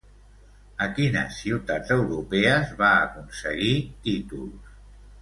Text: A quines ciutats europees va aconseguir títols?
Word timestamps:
A 0.85 0.87
quines 0.99 1.35
ciutats 1.41 1.93
europees 1.97 2.73
va 2.83 2.91
aconseguir 3.05 3.73
títols? 4.09 4.77